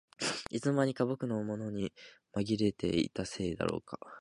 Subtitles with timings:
[0.49, 1.93] いつの間にか僕のものに
[2.33, 3.99] まぎれていたせいだろうか